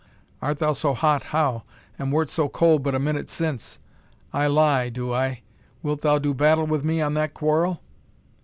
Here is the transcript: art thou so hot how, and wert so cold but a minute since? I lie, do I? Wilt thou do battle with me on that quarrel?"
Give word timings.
art 0.41 0.57
thou 0.57 0.73
so 0.73 0.95
hot 0.95 1.25
how, 1.25 1.61
and 1.99 2.11
wert 2.11 2.27
so 2.27 2.49
cold 2.49 2.81
but 2.81 2.95
a 2.95 2.99
minute 2.99 3.29
since? 3.29 3.77
I 4.33 4.47
lie, 4.47 4.89
do 4.89 5.13
I? 5.13 5.43
Wilt 5.83 6.01
thou 6.01 6.17
do 6.17 6.33
battle 6.33 6.65
with 6.65 6.83
me 6.83 7.01
on 7.01 7.13
that 7.13 7.35
quarrel?" 7.35 7.83